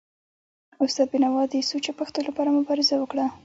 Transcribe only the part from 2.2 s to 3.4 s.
لپاره مبارزه وکړه.